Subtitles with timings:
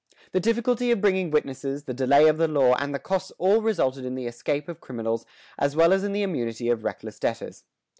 [0.31, 4.03] The difficulty of bringing witnesses, the delay of the law, and the costs all resulted
[4.03, 5.27] in the escape of criminals
[5.59, 7.65] as well as in the immunity of reckless debtors.